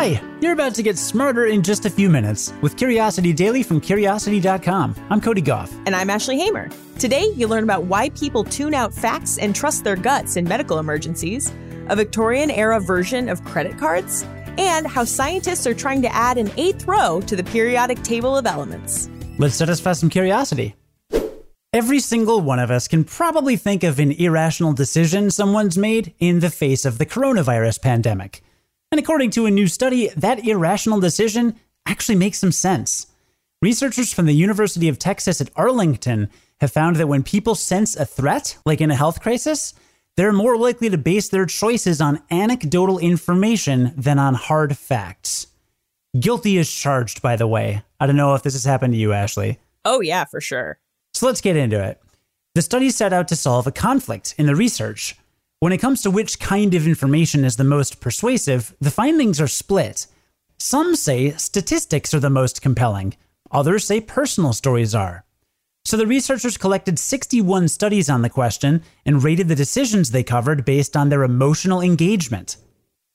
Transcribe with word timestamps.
Hi, 0.00 0.18
you're 0.40 0.54
about 0.54 0.74
to 0.76 0.82
get 0.82 0.96
smarter 0.96 1.44
in 1.44 1.62
just 1.62 1.84
a 1.84 1.90
few 1.90 2.08
minutes 2.08 2.54
with 2.62 2.78
Curiosity 2.78 3.34
Daily 3.34 3.62
from 3.62 3.82
Curiosity.com. 3.82 4.94
I'm 5.10 5.20
Cody 5.20 5.42
Gough. 5.42 5.70
And 5.84 5.94
I'm 5.94 6.08
Ashley 6.08 6.38
Hamer. 6.38 6.70
Today, 6.98 7.30
you'll 7.36 7.50
learn 7.50 7.64
about 7.64 7.84
why 7.84 8.08
people 8.08 8.42
tune 8.42 8.72
out 8.72 8.94
facts 8.94 9.36
and 9.36 9.54
trust 9.54 9.84
their 9.84 9.96
guts 9.96 10.36
in 10.36 10.48
medical 10.48 10.78
emergencies, 10.78 11.52
a 11.90 11.96
Victorian 11.96 12.50
era 12.50 12.80
version 12.80 13.28
of 13.28 13.44
credit 13.44 13.76
cards, 13.76 14.22
and 14.56 14.86
how 14.86 15.04
scientists 15.04 15.66
are 15.66 15.74
trying 15.74 16.00
to 16.00 16.14
add 16.14 16.38
an 16.38 16.50
eighth 16.56 16.86
row 16.86 17.20
to 17.26 17.36
the 17.36 17.44
periodic 17.44 18.02
table 18.02 18.38
of 18.38 18.46
elements. 18.46 19.10
Let's 19.36 19.56
satisfy 19.56 19.92
some 19.92 20.08
curiosity. 20.08 20.76
Every 21.74 22.00
single 22.00 22.40
one 22.40 22.58
of 22.58 22.70
us 22.70 22.88
can 22.88 23.04
probably 23.04 23.56
think 23.56 23.84
of 23.84 23.98
an 23.98 24.12
irrational 24.12 24.72
decision 24.72 25.30
someone's 25.30 25.76
made 25.76 26.14
in 26.18 26.40
the 26.40 26.48
face 26.48 26.86
of 26.86 26.96
the 26.96 27.04
coronavirus 27.04 27.82
pandemic. 27.82 28.42
And 28.90 28.98
according 28.98 29.30
to 29.32 29.46
a 29.46 29.50
new 29.50 29.68
study, 29.68 30.08
that 30.16 30.46
irrational 30.46 31.00
decision 31.00 31.54
actually 31.86 32.16
makes 32.16 32.38
some 32.38 32.52
sense. 32.52 33.06
Researchers 33.62 34.12
from 34.12 34.26
the 34.26 34.34
University 34.34 34.88
of 34.88 34.98
Texas 34.98 35.40
at 35.40 35.50
Arlington 35.54 36.28
have 36.60 36.72
found 36.72 36.96
that 36.96 37.08
when 37.08 37.22
people 37.22 37.54
sense 37.54 37.94
a 37.94 38.04
threat, 38.04 38.56
like 38.64 38.80
in 38.80 38.90
a 38.90 38.96
health 38.96 39.20
crisis, 39.20 39.74
they're 40.16 40.32
more 40.32 40.56
likely 40.56 40.90
to 40.90 40.98
base 40.98 41.28
their 41.28 41.46
choices 41.46 42.00
on 42.00 42.22
anecdotal 42.30 42.98
information 42.98 43.92
than 43.96 44.18
on 44.18 44.34
hard 44.34 44.76
facts. 44.76 45.46
Guilty 46.18 46.56
is 46.58 46.70
charged, 46.70 47.22
by 47.22 47.36
the 47.36 47.46
way. 47.46 47.82
I 48.00 48.06
don't 48.06 48.16
know 48.16 48.34
if 48.34 48.42
this 48.42 48.54
has 48.54 48.64
happened 48.64 48.94
to 48.94 48.98
you, 48.98 49.12
Ashley. 49.12 49.60
Oh, 49.84 50.00
yeah, 50.00 50.24
for 50.24 50.40
sure. 50.40 50.78
So 51.14 51.26
let's 51.26 51.40
get 51.40 51.56
into 51.56 51.82
it. 51.82 52.00
The 52.54 52.62
study 52.62 52.90
set 52.90 53.12
out 53.12 53.28
to 53.28 53.36
solve 53.36 53.66
a 53.66 53.72
conflict 53.72 54.34
in 54.36 54.46
the 54.46 54.56
research. 54.56 55.16
When 55.60 55.74
it 55.74 55.78
comes 55.78 56.00
to 56.02 56.10
which 56.10 56.40
kind 56.40 56.72
of 56.72 56.86
information 56.86 57.44
is 57.44 57.56
the 57.56 57.64
most 57.64 58.00
persuasive, 58.00 58.74
the 58.80 58.90
findings 58.90 59.42
are 59.42 59.46
split. 59.46 60.06
Some 60.58 60.96
say 60.96 61.32
statistics 61.32 62.14
are 62.14 62.20
the 62.20 62.30
most 62.30 62.62
compelling, 62.62 63.14
others 63.50 63.86
say 63.86 64.00
personal 64.00 64.54
stories 64.54 64.94
are. 64.94 65.26
So 65.84 65.98
the 65.98 66.06
researchers 66.06 66.56
collected 66.56 66.98
61 66.98 67.68
studies 67.68 68.08
on 68.08 68.22
the 68.22 68.30
question 68.30 68.82
and 69.04 69.22
rated 69.22 69.48
the 69.48 69.54
decisions 69.54 70.10
they 70.10 70.22
covered 70.22 70.64
based 70.64 70.96
on 70.96 71.10
their 71.10 71.24
emotional 71.24 71.82
engagement. 71.82 72.56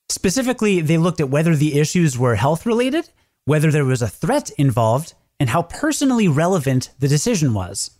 Specifically, 0.08 0.80
they 0.80 0.98
looked 0.98 1.20
at 1.20 1.30
whether 1.30 1.56
the 1.56 1.76
issues 1.80 2.16
were 2.16 2.36
health 2.36 2.64
related, 2.64 3.08
whether 3.44 3.72
there 3.72 3.84
was 3.84 4.02
a 4.02 4.08
threat 4.08 4.50
involved, 4.50 5.14
and 5.40 5.50
how 5.50 5.62
personally 5.62 6.28
relevant 6.28 6.90
the 7.00 7.08
decision 7.08 7.54
was. 7.54 7.90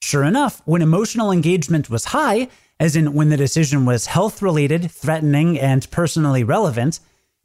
Sure 0.00 0.24
enough, 0.24 0.62
when 0.64 0.80
emotional 0.80 1.30
engagement 1.30 1.90
was 1.90 2.06
high, 2.06 2.48
as 2.82 2.96
in 2.96 3.12
when 3.12 3.28
the 3.28 3.36
decision 3.36 3.86
was 3.86 4.06
health 4.06 4.42
related, 4.42 4.90
threatening, 4.90 5.56
and 5.56 5.88
personally 5.92 6.42
relevant, 6.42 6.98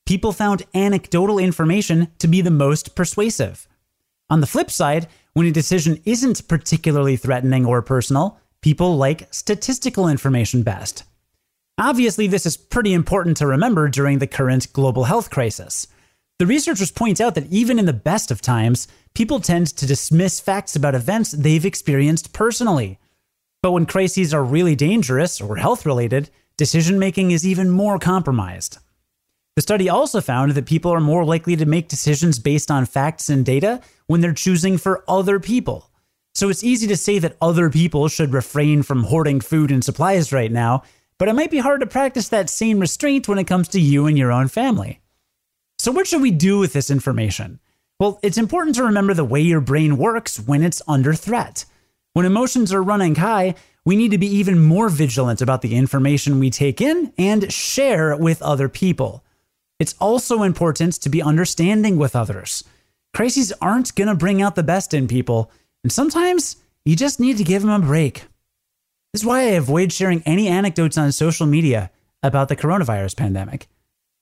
people 0.07 0.31
found 0.31 0.66
anecdotal 0.73 1.38
information 1.38 2.07
to 2.17 2.27
be 2.27 2.41
the 2.41 2.49
most 2.49 2.95
persuasive. 2.95 3.67
On 4.31 4.41
the 4.41 4.47
flip 4.47 4.71
side, 4.71 5.05
when 5.33 5.45
a 5.45 5.52
decision 5.52 6.02
isn't 6.05 6.47
particularly 6.47 7.17
threatening 7.17 7.67
or 7.67 7.83
personal, 7.83 8.39
people 8.61 8.97
like 8.97 9.31
statistical 9.31 10.09
information 10.09 10.63
best. 10.63 11.03
Obviously, 11.77 12.25
this 12.25 12.47
is 12.47 12.58
pretty 12.58 12.93
important 12.93 13.38
to 13.38 13.45
remember 13.45 13.89
during 13.89 14.17
the 14.17 14.25
current 14.25 14.73
global 14.73 15.03
health 15.03 15.30
crisis. 15.30 15.85
The 16.39 16.47
researchers 16.47 16.89
point 16.89 17.21
out 17.21 17.35
that 17.35 17.52
even 17.52 17.77
in 17.77 17.85
the 17.85 17.93
best 17.93 18.31
of 18.31 18.41
times, 18.41 18.88
people 19.13 19.39
tend 19.39 19.67
to 19.67 19.85
dismiss 19.85 20.39
facts 20.39 20.75
about 20.75 20.95
events 20.95 21.31
they've 21.31 21.63
experienced 21.63 22.33
personally. 22.33 22.97
But 23.68 23.73
when 23.73 23.86
crises 23.86 24.34
are 24.34 24.46
really 24.46 24.78
dangerous 24.78 25.42
or 25.42 25.58
health 25.58 25.86
related, 25.86 26.30
decision 26.56 27.00
making 27.00 27.32
is 27.32 27.46
even 27.46 27.70
more 27.70 28.00
compromised. 28.00 28.78
The 29.58 29.62
study 29.62 29.90
also 29.90 30.22
found 30.22 30.54
that 30.54 30.66
people 30.66 30.90
are 30.94 31.02
more 31.02 31.26
likely 31.26 31.58
to 31.58 31.66
make 31.66 31.90
decisions 31.90 32.40
based 32.40 32.72
on 32.72 32.86
facts 32.86 33.28
and 33.28 33.45
data 33.45 33.82
when 34.06 34.22
they're 34.22 34.32
choosing 34.32 34.78
for 34.78 35.04
other 35.06 35.38
people. 35.38 35.92
So 36.34 36.48
it's 36.48 36.64
easy 36.64 36.88
to 36.88 36.95
say 36.95 37.20
that 37.20 37.36
other 37.42 37.70
people 37.70 38.08
should 38.08 38.32
refrain 38.32 38.83
from 38.83 39.04
hoarding 39.04 39.42
food 39.42 39.70
and 39.70 39.83
supplies 39.83 40.32
right 40.32 40.50
now, 40.50 40.83
but 41.17 41.27
it 41.27 41.36
might 41.36 41.52
be 41.52 41.58
hard 41.58 41.82
to 41.82 41.88
practice 41.88 42.30
that 42.30 42.50
same 42.50 42.80
restraint 42.80 43.27
when 43.27 43.38
it 43.38 43.48
comes 43.48 43.67
to 43.67 43.82
you 43.82 44.06
and 44.06 44.17
your 44.17 44.32
own 44.32 44.48
family. 44.48 45.02
So, 45.77 45.92
what 45.92 46.08
should 46.08 46.22
we 46.22 46.32
do 46.32 46.58
with 46.58 46.72
this 46.72 46.89
information? 46.89 47.60
Well, 48.00 48.17
it's 48.23 48.38
important 48.38 48.77
to 48.77 48.86
remember 48.86 49.14
the 49.14 49.26
way 49.26 49.42
your 49.42 49.60
brain 49.60 49.98
works 49.98 50.39
when 50.39 50.64
it's 50.64 50.82
under 50.88 51.14
threat. 51.14 51.66
When 52.17 52.26
emotions 52.26 52.73
are 52.73 52.82
running 52.82 53.14
high, 53.14 53.54
we 53.86 53.95
need 53.95 54.10
to 54.10 54.17
be 54.17 54.38
even 54.38 54.60
more 54.60 54.89
vigilant 54.89 55.39
about 55.39 55.61
the 55.61 55.76
information 55.76 56.39
we 56.39 56.50
take 56.50 56.82
in 56.82 57.14
and 57.16 57.54
share 57.54 58.17
with 58.17 58.42
other 58.42 58.70
people. 58.70 59.23
It's 59.78 59.94
also 60.00 60.42
important 60.42 60.94
to 60.94 61.10
be 61.10 61.22
understanding 61.22 61.95
with 61.98 62.16
others. 62.16 62.64
Crises 63.14 63.54
aren't 63.61 63.94
going 63.94 64.08
to 64.08 64.16
bring 64.16 64.42
out 64.42 64.56
the 64.56 64.64
best 64.64 64.95
in 64.95 65.08
people, 65.08 65.52
and 65.83 65.92
sometimes 65.92 66.56
you 66.86 66.95
just 66.95 67.20
need 67.20 67.38
to 67.38 67.44
give 67.44 67.61
them 67.61 67.70
a 67.70 67.86
break. 67.86 68.23
This 69.14 69.22
is 69.22 69.26
why 69.26 69.42
I 69.42 69.50
avoid 69.50 69.94
sharing 69.94 70.23
any 70.23 70.48
anecdotes 70.48 70.98
on 70.98 71.11
social 71.11 71.45
media 71.45 71.92
about 72.23 72.50
the 72.50 72.56
coronavirus 72.56 73.16
pandemic. 73.16 73.67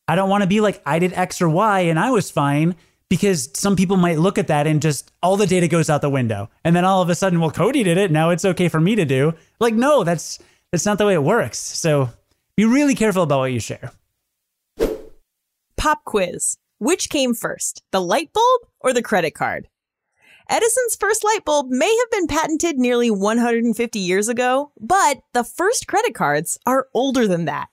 I 0.05 0.15
don't 0.15 0.29
want 0.29 0.41
to 0.41 0.49
be 0.49 0.59
like, 0.59 0.81
I 0.85 0.99
did 0.99 1.13
X 1.13 1.41
or 1.41 1.47
Y 1.47 1.79
and 1.79 1.97
I 1.97 2.11
was 2.11 2.29
fine, 2.29 2.75
because 3.15 3.49
some 3.53 3.75
people 3.75 3.97
might 3.97 4.19
look 4.19 4.37
at 4.37 4.47
that 4.47 4.67
and 4.67 4.81
just 4.81 5.11
all 5.23 5.37
the 5.37 5.47
data 5.47 5.67
goes 5.67 5.89
out 5.89 6.01
the 6.01 6.09
window. 6.09 6.49
And 6.63 6.75
then 6.75 6.85
all 6.85 7.01
of 7.01 7.09
a 7.09 7.15
sudden, 7.15 7.39
well, 7.39 7.51
Cody 7.51 7.83
did 7.83 7.97
it. 7.97 8.11
Now 8.11 8.29
it's 8.29 8.45
okay 8.45 8.67
for 8.67 8.79
me 8.79 8.95
to 8.95 9.05
do. 9.05 9.33
Like, 9.59 9.73
no, 9.73 10.03
that's 10.03 10.39
that's 10.71 10.85
not 10.85 10.97
the 10.97 11.05
way 11.05 11.13
it 11.13 11.23
works. 11.23 11.57
So 11.57 12.09
be 12.57 12.65
really 12.65 12.95
careful 12.95 13.23
about 13.23 13.39
what 13.39 13.53
you 13.53 13.59
share. 13.59 13.91
Pop 15.77 16.03
quiz. 16.03 16.57
Which 16.77 17.09
came 17.09 17.33
first, 17.33 17.83
the 17.91 18.01
light 18.01 18.33
bulb 18.33 18.61
or 18.81 18.91
the 18.91 19.01
credit 19.01 19.31
card? 19.31 19.69
Edison's 20.49 20.95
first 20.99 21.23
light 21.23 21.45
bulb 21.45 21.67
may 21.69 21.97
have 21.97 22.11
been 22.11 22.27
patented 22.27 22.77
nearly 22.77 23.09
150 23.09 23.97
years 23.97 24.27
ago, 24.27 24.71
but 24.79 25.21
the 25.33 25.43
first 25.43 25.87
credit 25.87 26.13
cards 26.13 26.59
are 26.65 26.87
older 26.93 27.27
than 27.27 27.45
that. 27.45 27.69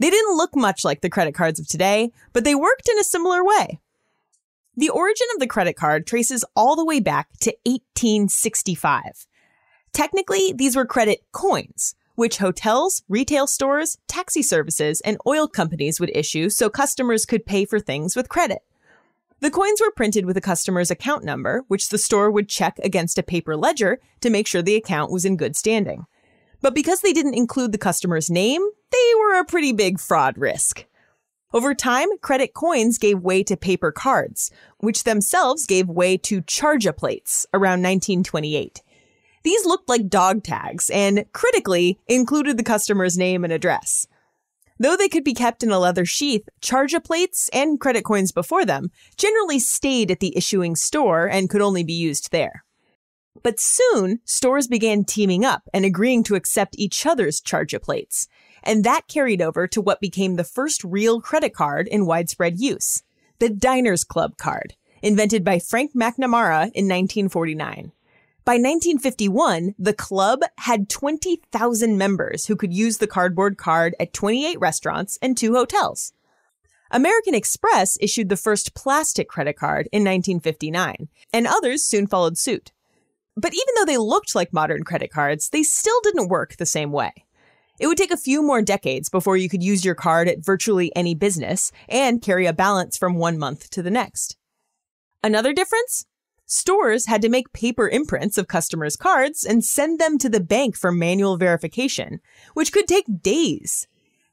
They 0.00 0.10
didn't 0.10 0.36
look 0.36 0.56
much 0.56 0.84
like 0.84 1.02
the 1.02 1.10
credit 1.10 1.34
cards 1.34 1.60
of 1.60 1.68
today, 1.68 2.10
but 2.32 2.44
they 2.44 2.54
worked 2.54 2.88
in 2.88 2.98
a 2.98 3.04
similar 3.04 3.44
way. 3.44 3.80
The 4.78 4.90
origin 4.90 5.26
of 5.34 5.40
the 5.40 5.48
credit 5.48 5.74
card 5.74 6.06
traces 6.06 6.44
all 6.54 6.76
the 6.76 6.84
way 6.84 7.00
back 7.00 7.36
to 7.40 7.50
1865. 7.64 9.26
Technically, 9.92 10.52
these 10.52 10.76
were 10.76 10.86
credit 10.86 11.24
coins, 11.32 11.96
which 12.14 12.38
hotels, 12.38 13.02
retail 13.08 13.48
stores, 13.48 13.98
taxi 14.06 14.40
services, 14.40 15.00
and 15.00 15.18
oil 15.26 15.48
companies 15.48 15.98
would 15.98 16.16
issue 16.16 16.48
so 16.48 16.70
customers 16.70 17.26
could 17.26 17.44
pay 17.44 17.64
for 17.64 17.80
things 17.80 18.14
with 18.14 18.28
credit. 18.28 18.60
The 19.40 19.50
coins 19.50 19.80
were 19.80 19.90
printed 19.90 20.26
with 20.26 20.36
a 20.36 20.40
customer's 20.40 20.92
account 20.92 21.24
number, 21.24 21.64
which 21.66 21.88
the 21.88 21.98
store 21.98 22.30
would 22.30 22.48
check 22.48 22.78
against 22.84 23.18
a 23.18 23.24
paper 23.24 23.56
ledger 23.56 23.98
to 24.20 24.30
make 24.30 24.46
sure 24.46 24.62
the 24.62 24.76
account 24.76 25.10
was 25.10 25.24
in 25.24 25.36
good 25.36 25.56
standing. 25.56 26.06
But 26.60 26.76
because 26.76 27.00
they 27.00 27.12
didn't 27.12 27.34
include 27.34 27.72
the 27.72 27.78
customer's 27.78 28.30
name, 28.30 28.62
they 28.92 29.12
were 29.18 29.40
a 29.40 29.44
pretty 29.44 29.72
big 29.72 29.98
fraud 29.98 30.38
risk. 30.38 30.84
Over 31.54 31.74
time, 31.74 32.08
credit 32.20 32.52
coins 32.52 32.98
gave 32.98 33.20
way 33.20 33.42
to 33.44 33.56
paper 33.56 33.90
cards, 33.90 34.50
which 34.78 35.04
themselves 35.04 35.64
gave 35.64 35.88
way 35.88 36.18
to 36.18 36.42
charge 36.42 36.86
plates 36.96 37.46
around 37.54 37.80
1928. 37.80 38.82
These 39.44 39.64
looked 39.64 39.88
like 39.88 40.10
dog 40.10 40.44
tags 40.44 40.90
and, 40.90 41.24
critically, 41.32 41.98
included 42.06 42.58
the 42.58 42.62
customer's 42.62 43.16
name 43.16 43.44
and 43.44 43.52
address. 43.52 44.06
Though 44.78 44.94
they 44.94 45.08
could 45.08 45.24
be 45.24 45.32
kept 45.32 45.62
in 45.62 45.70
a 45.70 45.78
leather 45.78 46.04
sheath, 46.04 46.46
charge 46.60 46.94
plates 47.02 47.48
and 47.50 47.80
credit 47.80 48.04
coins 48.04 48.30
before 48.30 48.66
them 48.66 48.90
generally 49.16 49.58
stayed 49.58 50.10
at 50.10 50.20
the 50.20 50.36
issuing 50.36 50.76
store 50.76 51.26
and 51.26 51.48
could 51.48 51.62
only 51.62 51.82
be 51.82 51.94
used 51.94 52.30
there. 52.30 52.62
But 53.42 53.58
soon, 53.58 54.20
stores 54.24 54.66
began 54.66 55.04
teaming 55.04 55.46
up 55.46 55.62
and 55.72 55.86
agreeing 55.86 56.24
to 56.24 56.34
accept 56.34 56.78
each 56.78 57.06
other's 57.06 57.40
charge 57.40 57.74
plates, 57.80 58.28
and 58.62 58.84
that 58.84 59.08
carried 59.08 59.42
over 59.42 59.66
to 59.68 59.80
what 59.80 60.00
became 60.00 60.36
the 60.36 60.44
first 60.44 60.82
real 60.84 61.20
credit 61.20 61.54
card 61.54 61.88
in 61.88 62.06
widespread 62.06 62.58
use 62.58 63.02
the 63.38 63.48
Diners 63.48 64.02
Club 64.02 64.36
card, 64.36 64.74
invented 65.00 65.44
by 65.44 65.58
Frank 65.58 65.92
McNamara 65.94 66.70
in 66.74 66.86
1949. 66.86 67.92
By 68.44 68.54
1951, 68.54 69.74
the 69.78 69.92
club 69.92 70.40
had 70.56 70.88
20,000 70.88 71.98
members 71.98 72.46
who 72.46 72.56
could 72.56 72.72
use 72.72 72.96
the 72.98 73.06
cardboard 73.06 73.58
card 73.58 73.94
at 74.00 74.12
28 74.12 74.58
restaurants 74.58 75.18
and 75.20 75.36
two 75.36 75.54
hotels. 75.54 76.12
American 76.90 77.34
Express 77.34 77.98
issued 78.00 78.30
the 78.30 78.36
first 78.36 78.74
plastic 78.74 79.28
credit 79.28 79.56
card 79.56 79.88
in 79.92 80.00
1959, 80.02 81.08
and 81.32 81.46
others 81.46 81.84
soon 81.84 82.06
followed 82.06 82.38
suit. 82.38 82.72
But 83.36 83.52
even 83.52 83.74
though 83.76 83.84
they 83.84 83.98
looked 83.98 84.34
like 84.34 84.52
modern 84.52 84.82
credit 84.82 85.12
cards, 85.12 85.50
they 85.50 85.62
still 85.62 86.00
didn't 86.02 86.28
work 86.28 86.56
the 86.56 86.66
same 86.66 86.90
way. 86.90 87.12
It 87.78 87.86
would 87.86 87.98
take 87.98 88.10
a 88.10 88.16
few 88.16 88.42
more 88.42 88.62
decades 88.62 89.08
before 89.08 89.36
you 89.36 89.48
could 89.48 89.62
use 89.62 89.84
your 89.84 89.94
card 89.94 90.28
at 90.28 90.44
virtually 90.44 90.94
any 90.96 91.14
business 91.14 91.70
and 91.88 92.22
carry 92.22 92.46
a 92.46 92.52
balance 92.52 92.98
from 92.98 93.14
one 93.14 93.38
month 93.38 93.70
to 93.70 93.82
the 93.82 93.90
next. 93.90 94.36
Another 95.22 95.52
difference? 95.52 96.06
Stores 96.46 97.06
had 97.06 97.22
to 97.22 97.28
make 97.28 97.52
paper 97.52 97.88
imprints 97.88 98.38
of 98.38 98.48
customers' 98.48 98.96
cards 98.96 99.44
and 99.44 99.64
send 99.64 99.98
them 99.98 100.16
to 100.18 100.28
the 100.28 100.40
bank 100.40 100.76
for 100.76 100.90
manual 100.90 101.36
verification, 101.36 102.20
which 102.54 102.72
could 102.72 102.88
take 102.88 103.22
days. 103.22 103.86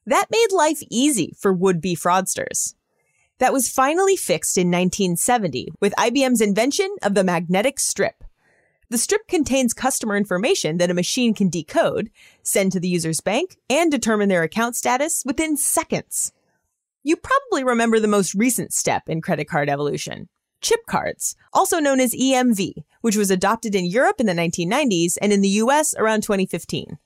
That 0.05 0.31
made 0.31 0.51
life 0.51 0.81
easy 0.89 1.33
for 1.37 1.51
would 1.51 1.81
be 1.81 1.95
fraudsters. 1.95 2.73
That 3.39 3.51
was 3.51 3.67
finally 3.67 4.15
fixed 4.15 4.57
in 4.57 4.67
1970 4.67 5.73
with 5.81 5.93
IBM's 5.97 6.41
invention 6.41 6.95
of 7.03 7.15
the 7.15 7.23
magnetic 7.23 7.79
strip. 7.79 8.23
The 8.95 8.99
strip 8.99 9.27
contains 9.27 9.73
customer 9.73 10.15
information 10.15 10.77
that 10.77 10.89
a 10.89 10.93
machine 10.93 11.33
can 11.33 11.49
decode, 11.49 12.09
send 12.43 12.71
to 12.71 12.79
the 12.79 12.87
user's 12.87 13.19
bank, 13.19 13.57
and 13.69 13.91
determine 13.91 14.29
their 14.29 14.43
account 14.43 14.77
status 14.77 15.21
within 15.25 15.57
seconds. 15.57 16.31
You 17.03 17.17
probably 17.17 17.65
remember 17.65 17.99
the 17.99 18.07
most 18.07 18.33
recent 18.33 18.71
step 18.71 19.09
in 19.09 19.21
credit 19.21 19.49
card 19.49 19.69
evolution 19.69 20.29
chip 20.61 20.85
cards, 20.87 21.35
also 21.51 21.81
known 21.81 21.99
as 21.99 22.15
EMV, 22.15 22.85
which 23.01 23.17
was 23.17 23.29
adopted 23.29 23.75
in 23.75 23.83
Europe 23.85 24.21
in 24.21 24.27
the 24.27 24.31
1990s 24.31 25.17
and 25.21 25.33
in 25.33 25.41
the 25.41 25.59
US 25.65 25.93
around 25.97 26.23
2015. 26.23 26.97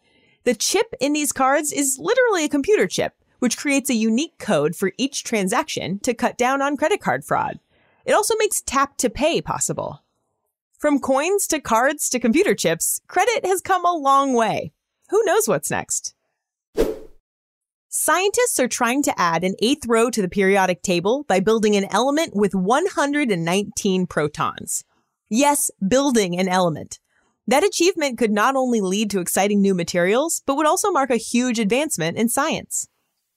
The 0.43 0.53
chip 0.53 0.93
in 1.01 1.13
these 1.13 1.31
cards 1.31 1.71
is 1.71 1.97
literally 1.99 2.45
a 2.45 2.49
computer 2.49 2.85
chip, 2.85 3.13
which 3.39 3.57
creates 3.57 3.89
a 3.89 3.95
unique 3.95 4.37
code 4.37 4.75
for 4.75 4.91
each 4.99 5.23
transaction 5.23 5.97
to 6.01 6.13
cut 6.13 6.37
down 6.37 6.61
on 6.61 6.77
credit 6.77 7.01
card 7.01 7.25
fraud. 7.25 7.59
It 8.05 8.13
also 8.13 8.35
makes 8.37 8.61
tap 8.61 8.95
to 8.97 9.09
pay 9.09 9.41
possible. 9.41 10.03
From 10.79 10.99
coins 11.01 11.45
to 11.47 11.59
cards 11.59 12.07
to 12.07 12.21
computer 12.21 12.55
chips, 12.55 13.01
credit 13.09 13.45
has 13.45 13.59
come 13.59 13.83
a 13.83 13.91
long 13.91 14.33
way. 14.33 14.71
Who 15.09 15.21
knows 15.25 15.45
what's 15.45 15.69
next? 15.69 16.15
Scientists 17.89 18.61
are 18.61 18.69
trying 18.69 19.03
to 19.03 19.19
add 19.19 19.43
an 19.43 19.55
eighth 19.61 19.85
row 19.87 20.09
to 20.09 20.21
the 20.21 20.29
periodic 20.29 20.81
table 20.81 21.25
by 21.27 21.41
building 21.41 21.75
an 21.75 21.87
element 21.91 22.33
with 22.33 22.55
119 22.55 24.07
protons. 24.07 24.85
Yes, 25.27 25.69
building 25.85 26.39
an 26.39 26.47
element. 26.47 27.01
That 27.45 27.65
achievement 27.65 28.17
could 28.17 28.31
not 28.31 28.55
only 28.55 28.79
lead 28.79 29.09
to 29.09 29.19
exciting 29.19 29.61
new 29.61 29.75
materials, 29.75 30.43
but 30.45 30.55
would 30.55 30.65
also 30.65 30.91
mark 30.91 31.09
a 31.09 31.17
huge 31.17 31.59
advancement 31.59 32.15
in 32.15 32.29
science. 32.29 32.87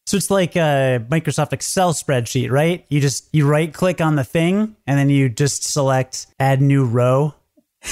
So 0.06 0.16
it's 0.16 0.30
like 0.30 0.56
a 0.56 1.04
Microsoft 1.08 1.52
Excel 1.52 1.92
spreadsheet, 1.92 2.50
right? 2.50 2.84
You 2.88 3.00
just 3.00 3.28
you 3.32 3.46
right 3.46 3.72
click 3.72 4.00
on 4.00 4.16
the 4.16 4.24
thing 4.24 4.76
and 4.86 4.98
then 4.98 5.10
you 5.10 5.28
just 5.28 5.64
select 5.64 6.26
add 6.40 6.60
new 6.60 6.84
row. 6.84 7.34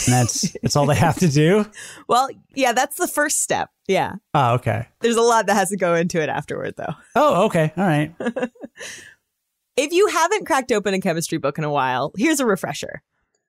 And 0.06 0.14
that's 0.14 0.52
that's 0.62 0.76
all 0.76 0.86
they 0.86 0.96
have 0.96 1.18
to 1.18 1.28
do. 1.28 1.66
Well, 2.08 2.28
yeah, 2.54 2.72
that's 2.72 2.96
the 2.96 3.06
first 3.06 3.40
step. 3.40 3.70
Yeah. 3.86 4.14
Oh, 4.34 4.54
okay. 4.54 4.88
There's 5.00 5.16
a 5.16 5.22
lot 5.22 5.46
that 5.46 5.54
has 5.54 5.68
to 5.70 5.76
go 5.76 5.94
into 5.94 6.20
it 6.20 6.28
afterward 6.28 6.74
though. 6.76 6.94
Oh, 7.14 7.44
okay. 7.46 7.72
All 7.76 7.84
right. 7.84 8.12
if 9.76 9.92
you 9.92 10.08
haven't 10.08 10.46
cracked 10.46 10.72
open 10.72 10.94
a 10.94 11.00
chemistry 11.00 11.38
book 11.38 11.58
in 11.58 11.64
a 11.64 11.70
while, 11.70 12.12
here's 12.16 12.40
a 12.40 12.46
refresher. 12.46 13.02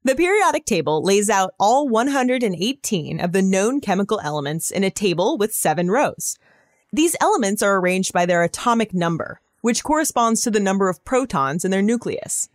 The 0.03 0.15
periodic 0.15 0.65
table 0.65 1.03
lays 1.03 1.29
out 1.29 1.53
all 1.59 1.87
118 1.87 3.19
of 3.19 3.31
the 3.31 3.41
known 3.41 3.81
chemical 3.81 4.19
elements 4.23 4.71
in 4.71 4.83
a 4.83 4.89
table 4.89 5.37
with 5.37 5.53
seven 5.53 5.89
rows. 5.89 6.37
These 6.93 7.15
elements 7.21 7.63
are 7.63 7.77
arranged 7.77 8.11
by 8.11 8.25
their 8.25 8.43
atomic 8.43 8.93
number, 8.93 9.39
which 9.61 9.83
corresponds 9.83 10.41
to 10.41 10.51
the 10.51 10.59
number 10.59 10.89
of 10.89 11.05
protons 11.05 11.63
in 11.63 11.71
their 11.71 11.81
nucleus. 11.81 12.49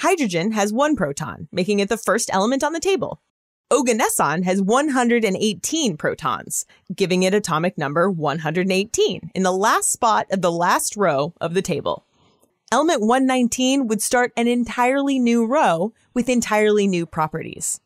Hydrogen 0.00 0.52
has 0.52 0.74
one 0.74 0.94
proton, 0.94 1.48
making 1.50 1.80
it 1.80 1.88
the 1.88 1.96
first 1.96 2.28
element 2.30 2.62
on 2.62 2.74
the 2.74 2.80
table. 2.80 3.22
Oganesson 3.70 4.44
has 4.44 4.60
118 4.60 5.96
protons, 5.96 6.66
giving 6.94 7.22
it 7.22 7.32
atomic 7.32 7.78
number 7.78 8.10
118 8.10 9.30
in 9.34 9.42
the 9.42 9.52
last 9.52 9.90
spot 9.90 10.26
of 10.30 10.42
the 10.42 10.52
last 10.52 10.94
row 10.94 11.32
of 11.40 11.54
the 11.54 11.62
table. 11.62 12.04
Element 12.70 13.00
119 13.00 13.86
would 13.86 14.02
start 14.02 14.32
an 14.36 14.46
entirely 14.48 15.18
new 15.18 15.46
row 15.46 15.94
with 16.12 16.28
entirely 16.28 16.86
new 16.86 17.06
properties. 17.06 17.80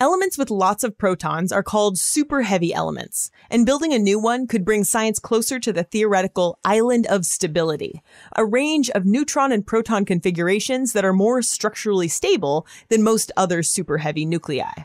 Elements 0.00 0.38
with 0.38 0.48
lots 0.48 0.84
of 0.84 0.96
protons 0.96 1.50
are 1.50 1.64
called 1.64 1.98
super 1.98 2.42
heavy 2.42 2.72
elements, 2.72 3.32
and 3.50 3.66
building 3.66 3.92
a 3.92 3.98
new 3.98 4.16
one 4.16 4.46
could 4.46 4.64
bring 4.64 4.84
science 4.84 5.18
closer 5.18 5.58
to 5.58 5.72
the 5.72 5.82
theoretical 5.82 6.60
island 6.64 7.04
of 7.08 7.26
stability, 7.26 8.00
a 8.36 8.44
range 8.44 8.90
of 8.90 9.04
neutron 9.04 9.50
and 9.50 9.66
proton 9.66 10.04
configurations 10.04 10.92
that 10.92 11.04
are 11.04 11.12
more 11.12 11.42
structurally 11.42 12.06
stable 12.06 12.64
than 12.90 13.02
most 13.02 13.32
other 13.36 13.60
super 13.64 13.98
heavy 13.98 14.24
nuclei. 14.24 14.84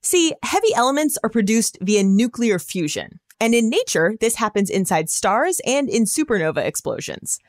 See, 0.00 0.32
heavy 0.44 0.72
elements 0.76 1.18
are 1.24 1.30
produced 1.30 1.78
via 1.80 2.04
nuclear 2.04 2.60
fusion, 2.60 3.18
and 3.40 3.52
in 3.52 3.68
nature, 3.68 4.14
this 4.20 4.36
happens 4.36 4.70
inside 4.70 5.10
stars 5.10 5.60
and 5.66 5.88
in 5.88 6.04
supernova 6.04 6.64
explosions. 6.64 7.40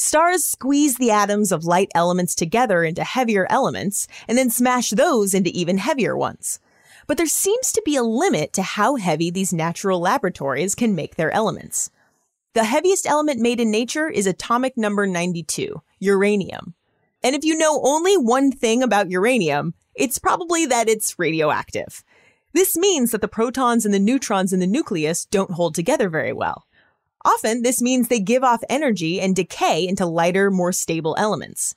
Stars 0.00 0.44
squeeze 0.44 0.94
the 0.94 1.10
atoms 1.10 1.50
of 1.50 1.64
light 1.64 1.90
elements 1.92 2.36
together 2.36 2.84
into 2.84 3.02
heavier 3.02 3.48
elements 3.50 4.06
and 4.28 4.38
then 4.38 4.48
smash 4.48 4.90
those 4.90 5.34
into 5.34 5.50
even 5.50 5.76
heavier 5.76 6.16
ones. 6.16 6.60
But 7.08 7.16
there 7.16 7.26
seems 7.26 7.72
to 7.72 7.82
be 7.84 7.96
a 7.96 8.04
limit 8.04 8.52
to 8.52 8.62
how 8.62 8.94
heavy 8.94 9.28
these 9.32 9.52
natural 9.52 9.98
laboratories 9.98 10.76
can 10.76 10.94
make 10.94 11.16
their 11.16 11.32
elements. 11.32 11.90
The 12.54 12.62
heaviest 12.62 13.08
element 13.08 13.40
made 13.40 13.58
in 13.58 13.72
nature 13.72 14.08
is 14.08 14.28
atomic 14.28 14.76
number 14.76 15.04
92, 15.04 15.82
uranium. 15.98 16.74
And 17.24 17.34
if 17.34 17.44
you 17.44 17.58
know 17.58 17.80
only 17.82 18.16
one 18.16 18.52
thing 18.52 18.84
about 18.84 19.10
uranium, 19.10 19.74
it's 19.96 20.18
probably 20.18 20.64
that 20.66 20.88
it's 20.88 21.18
radioactive. 21.18 22.04
This 22.54 22.76
means 22.76 23.10
that 23.10 23.20
the 23.20 23.26
protons 23.26 23.84
and 23.84 23.92
the 23.92 23.98
neutrons 23.98 24.52
in 24.52 24.60
the 24.60 24.66
nucleus 24.68 25.24
don't 25.24 25.50
hold 25.50 25.74
together 25.74 26.08
very 26.08 26.32
well. 26.32 26.67
Often, 27.24 27.62
this 27.62 27.82
means 27.82 28.08
they 28.08 28.20
give 28.20 28.44
off 28.44 28.62
energy 28.68 29.20
and 29.20 29.34
decay 29.34 29.86
into 29.86 30.06
lighter, 30.06 30.50
more 30.50 30.72
stable 30.72 31.16
elements. 31.18 31.74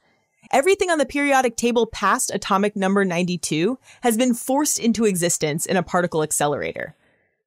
Everything 0.52 0.90
on 0.90 0.98
the 0.98 1.06
periodic 1.06 1.56
table 1.56 1.88
past 1.88 2.30
atomic 2.34 2.76
number 2.76 3.06
92 3.06 3.80
has 4.02 4.18
been 4.18 4.34
forced 4.34 4.80
into 4.80 5.06
existence 5.06 5.66
in 5.66 5.78
a 5.78 5.84
particle 5.84 6.24
accelerator. 6.24 6.96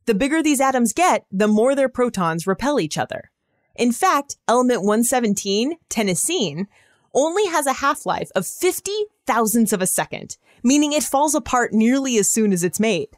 The 0.06 0.14
bigger 0.14 0.42
these 0.42 0.60
atoms 0.60 0.92
get, 0.92 1.26
the 1.30 1.48
more 1.48 1.74
their 1.74 1.88
protons 1.88 2.46
repel 2.46 2.80
each 2.80 2.98
other. 2.98 3.30
In 3.76 3.92
fact, 3.92 4.36
element 4.48 4.80
117, 4.80 5.76
tennessine, 5.88 6.68
only 7.14 7.46
has 7.46 7.66
a 7.66 7.74
half-life 7.74 8.30
of 8.34 8.46
50 8.46 8.92
thousandths 9.26 9.72
of 9.72 9.82
a 9.82 9.86
second, 9.86 10.36
meaning 10.62 10.92
it 10.92 11.02
falls 11.02 11.34
apart 11.34 11.72
nearly 11.72 12.18
as 12.18 12.30
soon 12.30 12.52
as 12.52 12.64
it's 12.64 12.80
made. 12.80 13.08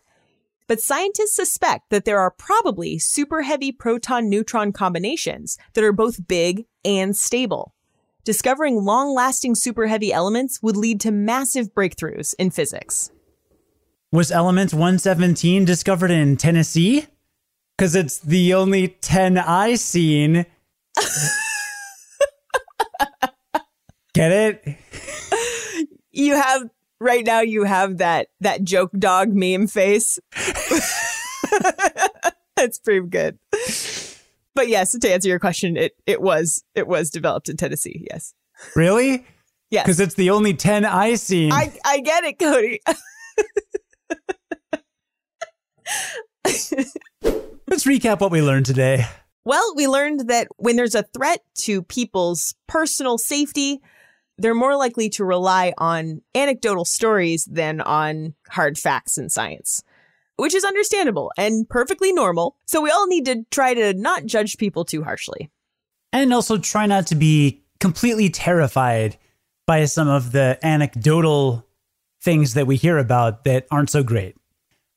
But 0.69 0.81
scientists 0.81 1.35
suspect 1.37 1.91
that 1.91 2.05
there 2.05 2.19
are 2.19 2.31
probably 2.31 2.99
super 2.99 3.43
heavy 3.43 3.71
proton 3.71 4.29
neutron 4.29 4.73
combinations 4.73 5.57
that 5.75 5.85
are 5.85 5.93
both 5.93 6.27
big 6.27 6.67
and 6.85 7.17
stable. 7.17 7.73
Discovering 8.25 8.85
long 8.85 9.15
lasting 9.15 9.55
super 9.55 9.87
heavy 9.87 10.13
elements 10.13 10.61
would 10.63 10.77
lead 10.77 11.01
to 11.03 11.13
massive 11.13 11.73
breakthroughs 11.73 12.35
in 12.39 12.51
physics. 12.51 13.13
Was 14.11 14.33
element 14.33 14.73
117 14.75 15.65
discovered 15.65 16.11
in 16.11 16.37
Tennessee? 16.37 17.07
Because 17.77 17.95
it's 17.95 18.19
the 18.19 18.55
only 18.55 18.89
10 18.89 19.39
I 19.39 19.77
seen. 19.77 20.47
Get 24.15 24.33
it? 24.33 24.77
You 26.11 26.35
have 26.35 26.71
right 27.01 27.25
now 27.25 27.41
you 27.41 27.65
have 27.65 27.99
that 27.99 28.29
that 28.41 28.65
joke 28.65 28.93
dog 28.99 29.33
meme 29.33 29.67
face. 29.67 30.19
That's 32.57 32.79
pretty 32.79 33.07
good. 33.07 33.39
But 34.55 34.69
yes, 34.69 34.99
to 34.99 35.13
answer 35.13 35.29
your 35.29 35.39
question, 35.39 35.77
it 35.77 35.93
it 36.07 36.23
was 36.23 36.65
it 36.75 36.89
was 36.89 37.11
developed 37.11 37.49
in 37.49 37.57
Tennessee. 37.57 38.07
Yes. 38.11 38.33
Really? 38.75 39.27
Yes. 39.71 39.85
Because 39.85 40.01
it's 40.01 40.15
the 40.15 40.31
only 40.31 40.55
ten 40.55 40.85
I 40.85 41.17
seen. 41.17 41.53
I 41.53 41.73
I 41.85 42.01
get 42.01 42.25
it, 42.25 42.39
Cody. 42.39 42.81
Let's 47.69 47.85
recap 47.85 48.21
what 48.21 48.31
we 48.31 48.41
learned 48.41 48.67
today. 48.67 49.05
Well, 49.45 49.75
we 49.77 49.87
learned 49.87 50.29
that 50.29 50.49
when 50.57 50.77
there's 50.77 50.95
a 50.95 51.03
threat 51.03 51.41
to 51.59 51.83
people's 51.83 52.55
personal 52.67 53.19
safety, 53.19 53.81
they're 54.39 54.55
more 54.55 54.77
likely 54.77 55.09
to 55.11 55.25
rely 55.25 55.73
on 55.79 56.23
anecdotal 56.35 56.85
stories 56.85 57.45
than 57.47 57.81
on 57.81 58.35
hard 58.49 58.79
facts 58.79 59.19
in 59.19 59.31
science, 59.31 59.83
which 60.37 60.55
is 60.55 60.65
understandable 60.65 61.33
and 61.39 61.69
perfectly 61.69 62.13
normal. 62.13 62.57
So 62.67 62.81
we 62.81 62.91
all 62.91 63.07
need 63.07 63.25
to 63.27 63.45
try 63.51 63.75
to 63.75 63.95
not 63.95 64.27
judge 64.27 64.59
people 64.59 64.85
too 64.85 65.03
harshly. 65.03 65.51
And 66.13 66.33
also 66.33 66.59
try 66.59 66.87
not 66.87 67.07
to 67.09 67.15
be 67.15 67.63
completely 67.81 68.31
terrified 68.31 69.17
by 69.67 69.85
some 69.87 70.09
of 70.09 70.33
the 70.33 70.59
anecdotal 70.63 71.67
things 72.23 72.55
that 72.55 72.67
we 72.67 72.77
hear 72.77 72.99
about 72.99 73.45
that 73.45 73.67
aren't 73.71 73.91
so 73.91 74.03
great. 74.03 74.37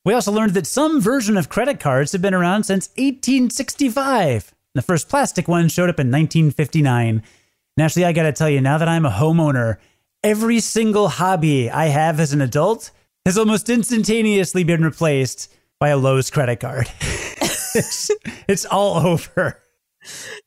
We 0.06 0.14
also 0.14 0.32
learned 0.32 0.54
that 0.54 0.68
some 0.68 1.02
version 1.02 1.38
of 1.38 1.50
credit 1.50 1.80
cards 1.80 2.12
have 2.14 2.22
been 2.22 2.34
around 2.34 2.64
since 2.64 2.90
1865. 2.98 4.54
The 4.76 4.82
first 4.82 5.10
plastic 5.10 5.48
one 5.48 5.68
showed 5.68 5.90
up 5.90 6.00
in 6.00 6.08
1959 6.08 7.24
and 7.78 7.86
actually, 7.86 8.06
I 8.06 8.14
got 8.14 8.24
to 8.24 8.34
tell 8.34 8.50
you, 8.50 8.62
now 8.62 8.78
that 8.78 8.88
I'm 8.88 9.06
a 9.06 9.12
homeowner, 9.12 9.78
every 10.24 10.60
single 10.60 11.08
hobby 11.08 11.70
I 11.70 11.86
have 11.86 12.20
as 12.20 12.34
an 12.34 12.42
adult 12.42 12.92
has 13.26 13.38
almost 13.38 13.70
instantaneously 13.70 14.64
been 14.64 14.84
replaced 14.84 15.54
by 15.80 15.90
a 15.90 15.98
Lowe's 15.98 16.30
credit 16.30 16.60
card. 16.60 16.92
it's, 17.02 18.12
it's 18.48 18.66
all 18.66 18.98
over. 19.06 19.62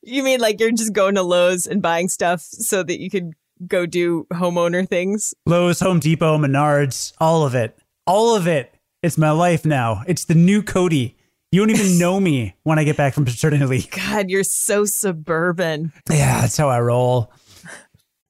You 0.01 0.23
mean 0.23 0.39
like 0.39 0.59
you're 0.59 0.71
just 0.71 0.93
going 0.93 1.15
to 1.15 1.23
Lowe's 1.23 1.65
and 1.65 1.81
buying 1.81 2.09
stuff 2.09 2.41
so 2.41 2.83
that 2.83 2.99
you 2.99 3.09
could 3.09 3.33
go 3.67 3.85
do 3.85 4.27
homeowner 4.31 4.87
things? 4.87 5.33
Lowe's, 5.45 5.79
Home 5.79 5.99
Depot, 5.99 6.37
Menards, 6.37 7.13
all 7.19 7.45
of 7.45 7.55
it. 7.55 7.77
All 8.05 8.35
of 8.35 8.47
it. 8.47 8.73
It's 9.01 9.17
my 9.17 9.31
life 9.31 9.65
now. 9.65 10.03
It's 10.07 10.25
the 10.25 10.35
new 10.35 10.63
Cody. 10.63 11.17
You 11.53 11.59
don't 11.59 11.69
even 11.69 11.99
know 11.99 12.19
me 12.19 12.55
when 12.63 12.79
I 12.79 12.83
get 12.83 12.97
back 12.97 13.13
from 13.13 13.25
paternity 13.25 13.63
leave. 13.67 13.91
God, 13.91 14.31
you're 14.31 14.43
so 14.43 14.85
suburban. 14.85 15.93
Yeah, 16.09 16.41
that's 16.41 16.57
how 16.57 16.67
I 16.67 16.79
roll. 16.79 17.31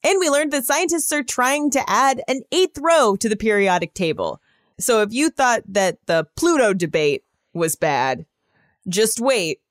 And 0.03 0.19
we 0.19 0.29
learned 0.29 0.51
that 0.51 0.65
scientists 0.65 1.09
are 1.13 1.23
trying 1.23 1.71
to 1.71 1.89
add 1.89 2.21
an 2.27 2.41
eighth 2.51 2.77
row 2.81 3.15
to 3.15 3.29
the 3.29 3.37
periodic 3.37 3.93
table. 3.93 4.41
So 4.77 5.01
if 5.03 5.13
you 5.13 5.29
thought 5.29 5.61
that 5.69 5.99
the 6.05 6.27
Pluto 6.35 6.73
debate 6.73 7.23
was 7.53 7.77
bad, 7.77 8.25
just 8.89 9.21
wait. 9.21 9.61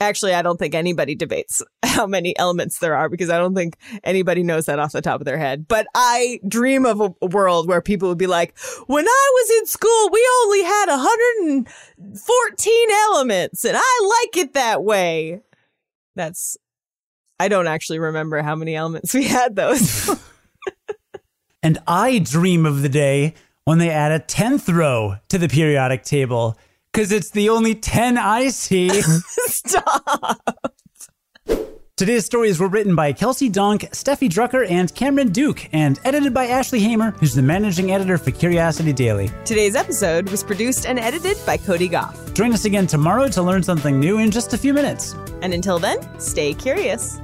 Actually, 0.00 0.34
I 0.34 0.42
don't 0.42 0.58
think 0.58 0.74
anybody 0.74 1.14
debates 1.14 1.62
how 1.84 2.06
many 2.06 2.36
elements 2.38 2.78
there 2.78 2.96
are 2.96 3.08
because 3.08 3.30
I 3.30 3.38
don't 3.38 3.54
think 3.54 3.76
anybody 4.02 4.42
knows 4.42 4.66
that 4.66 4.78
off 4.78 4.92
the 4.92 5.02
top 5.02 5.20
of 5.20 5.26
their 5.26 5.38
head. 5.38 5.68
But 5.68 5.86
I 5.94 6.40
dream 6.48 6.86
of 6.86 7.00
a, 7.00 7.26
world 7.26 7.68
where 7.68 7.82
people 7.82 8.08
would 8.08 8.18
be 8.18 8.26
like, 8.26 8.58
when 8.86 9.06
I 9.06 9.30
was 9.34 9.50
in 9.60 9.66
school, 9.66 10.08
we 10.10 10.26
only 10.42 10.62
had 10.62 10.86
114 10.86 12.90
elements 12.90 13.64
and 13.64 13.76
I 13.76 14.22
like 14.24 14.36
it 14.36 14.54
that 14.54 14.82
way. 14.82 15.42
That's, 16.16 16.56
I 17.38 17.48
don't 17.48 17.68
actually 17.68 17.98
remember 17.98 18.42
how 18.42 18.56
many 18.56 18.74
elements 18.74 19.14
we 19.20 19.24
had 19.24 19.54
those. 19.54 20.10
And 21.62 21.78
I 21.86 22.18
dream 22.18 22.64
of 22.64 22.82
the 22.82 22.88
day 22.88 23.34
when 23.64 23.78
they 23.78 23.90
add 23.90 24.12
a 24.12 24.24
10th 24.24 24.74
row 24.74 25.16
to 25.28 25.38
the 25.38 25.48
periodic 25.48 26.04
table 26.04 26.56
because 26.92 27.12
it's 27.12 27.30
the 27.30 27.48
only 27.48 27.74
10 27.74 28.18
I 28.18 28.48
see. 28.48 28.90
Stop. 29.02 30.40
Today's 31.96 32.24
stories 32.24 32.58
were 32.58 32.68
written 32.68 32.96
by 32.96 33.12
Kelsey 33.12 33.50
Donk, 33.50 33.82
Steffi 33.90 34.26
Drucker, 34.30 34.66
and 34.70 34.94
Cameron 34.94 35.32
Duke, 35.32 35.68
and 35.74 36.00
edited 36.02 36.32
by 36.32 36.46
Ashley 36.46 36.80
Hamer, 36.80 37.10
who's 37.10 37.34
the 37.34 37.42
managing 37.42 37.92
editor 37.92 38.16
for 38.16 38.30
Curiosity 38.30 38.94
Daily. 38.94 39.30
Today's 39.44 39.76
episode 39.76 40.30
was 40.30 40.42
produced 40.42 40.86
and 40.86 40.98
edited 40.98 41.36
by 41.44 41.58
Cody 41.58 41.88
Gough. 41.88 42.32
Join 42.32 42.54
us 42.54 42.64
again 42.64 42.86
tomorrow 42.86 43.28
to 43.28 43.42
learn 43.42 43.62
something 43.62 44.00
new 44.00 44.16
in 44.16 44.30
just 44.30 44.54
a 44.54 44.58
few 44.58 44.72
minutes. 44.72 45.14
And 45.42 45.52
until 45.52 45.78
then, 45.78 45.98
stay 46.18 46.54
curious. 46.54 47.20